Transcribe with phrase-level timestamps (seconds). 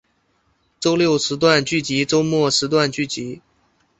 [0.79, 3.43] 周六时段剧集周末时段剧集